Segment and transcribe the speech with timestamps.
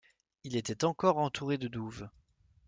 [0.43, 2.09] Il est encore entouré de douves.